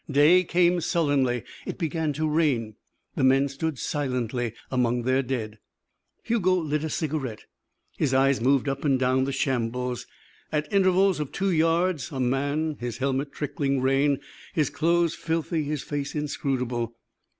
[0.09, 1.43] Day came sullenly.
[1.67, 2.73] It began to rain.
[3.15, 5.59] The men stood silently among their dead.
[6.23, 7.45] Hugo lit a cigarette.
[7.99, 10.07] His eyes moved up and down the shambles.
[10.51, 14.19] At intervals of two yards a man, his helmet trickling rain,
[14.53, 16.95] his clothes filthy, his face inscrutable.